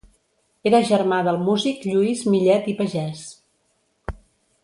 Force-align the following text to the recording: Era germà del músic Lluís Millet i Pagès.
Era 0.69 0.79
germà 0.91 1.19
del 1.27 1.37
músic 1.49 1.85
Lluís 1.91 2.25
Millet 2.35 2.71
i 2.73 2.75
Pagès. 2.81 3.23